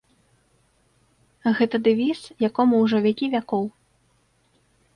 [1.59, 2.19] Гэта дэвіз,
[2.49, 3.65] якому ўжо вякі вякоў.